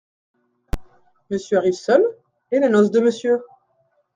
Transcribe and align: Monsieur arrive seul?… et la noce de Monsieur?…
Monsieur 1.29 1.59
arrive 1.59 1.75
seul?… 1.75 2.01
et 2.51 2.57
la 2.59 2.69
noce 2.69 2.89
de 2.89 3.01
Monsieur?… 3.01 3.43